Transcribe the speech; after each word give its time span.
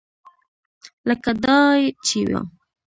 لکه 1.07 1.31
دای 1.45 1.81
چې 2.05 2.19
و. 2.29 2.31